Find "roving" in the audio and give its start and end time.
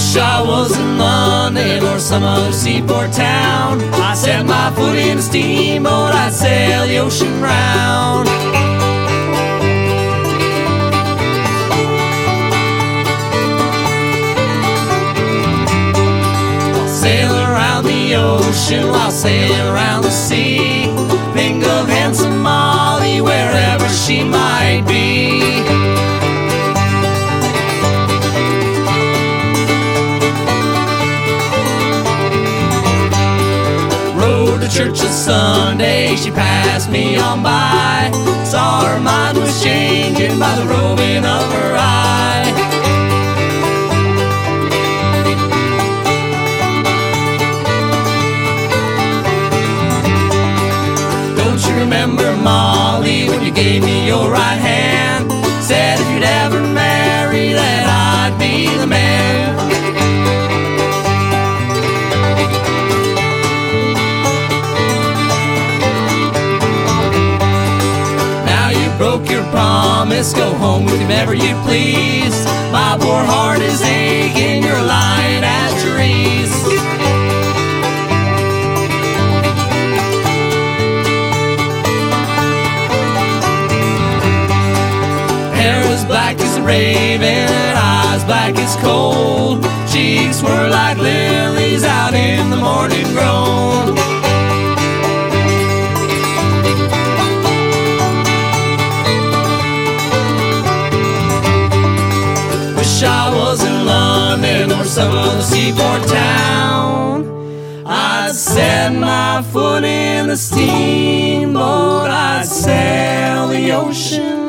40.64-41.24